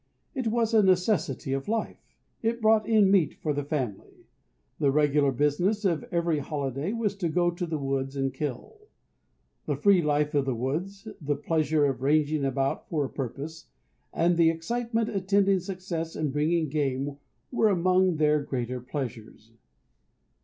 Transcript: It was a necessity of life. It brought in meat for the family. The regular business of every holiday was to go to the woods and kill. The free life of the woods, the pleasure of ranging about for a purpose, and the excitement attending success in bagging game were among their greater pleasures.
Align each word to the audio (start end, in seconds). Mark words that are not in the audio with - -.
It 0.33 0.47
was 0.47 0.73
a 0.73 0.81
necessity 0.81 1.53
of 1.53 1.67
life. 1.67 2.15
It 2.41 2.59
brought 2.59 2.89
in 2.89 3.11
meat 3.11 3.35
for 3.35 3.53
the 3.53 3.63
family. 3.63 4.25
The 4.79 4.89
regular 4.91 5.31
business 5.31 5.85
of 5.85 6.03
every 6.11 6.39
holiday 6.39 6.91
was 6.91 7.13
to 7.17 7.29
go 7.29 7.51
to 7.51 7.67
the 7.67 7.77
woods 7.77 8.15
and 8.15 8.33
kill. 8.33 8.87
The 9.67 9.75
free 9.75 10.01
life 10.01 10.33
of 10.33 10.45
the 10.45 10.55
woods, 10.55 11.07
the 11.21 11.35
pleasure 11.35 11.85
of 11.85 12.01
ranging 12.01 12.43
about 12.43 12.89
for 12.89 13.05
a 13.05 13.09
purpose, 13.11 13.67
and 14.11 14.37
the 14.37 14.49
excitement 14.49 15.07
attending 15.09 15.59
success 15.59 16.15
in 16.15 16.31
bagging 16.31 16.69
game 16.69 17.17
were 17.51 17.69
among 17.69 18.15
their 18.15 18.41
greater 18.41 18.79
pleasures. 18.81 19.51